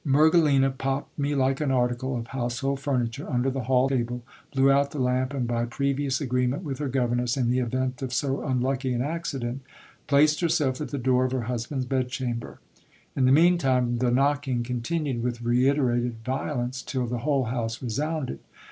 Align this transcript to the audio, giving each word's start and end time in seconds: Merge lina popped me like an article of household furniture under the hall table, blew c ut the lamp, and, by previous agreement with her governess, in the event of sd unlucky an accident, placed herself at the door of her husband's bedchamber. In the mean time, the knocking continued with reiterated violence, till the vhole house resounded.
Merge 0.03 0.33
lina 0.37 0.71
popped 0.71 1.19
me 1.19 1.35
like 1.35 1.61
an 1.61 1.69
article 1.69 2.15
of 2.17 2.25
household 2.29 2.79
furniture 2.79 3.29
under 3.29 3.51
the 3.51 3.65
hall 3.65 3.87
table, 3.87 4.23
blew 4.51 4.65
c 4.65 4.71
ut 4.71 4.89
the 4.89 4.97
lamp, 4.97 5.31
and, 5.31 5.45
by 5.45 5.63
previous 5.65 6.19
agreement 6.19 6.63
with 6.63 6.79
her 6.79 6.87
governess, 6.89 7.37
in 7.37 7.51
the 7.51 7.59
event 7.59 8.01
of 8.01 8.09
sd 8.09 8.43
unlucky 8.49 8.93
an 8.93 9.03
accident, 9.03 9.61
placed 10.07 10.39
herself 10.41 10.81
at 10.81 10.87
the 10.87 10.97
door 10.97 11.25
of 11.25 11.31
her 11.33 11.41
husband's 11.43 11.85
bedchamber. 11.85 12.59
In 13.15 13.25
the 13.25 13.31
mean 13.31 13.59
time, 13.59 13.99
the 13.99 14.09
knocking 14.09 14.63
continued 14.63 15.21
with 15.21 15.43
reiterated 15.43 16.15
violence, 16.25 16.81
till 16.81 17.05
the 17.05 17.19
vhole 17.19 17.49
house 17.51 17.79
resounded. 17.83 18.39